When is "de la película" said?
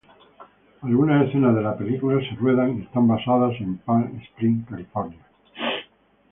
1.55-2.19